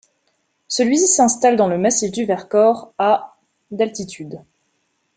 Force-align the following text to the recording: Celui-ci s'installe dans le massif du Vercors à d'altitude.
Celui-ci 0.67 1.05
s'installe 1.05 1.57
dans 1.57 1.67
le 1.67 1.77
massif 1.77 2.11
du 2.11 2.25
Vercors 2.25 2.91
à 2.97 3.37
d'altitude. 3.69 4.43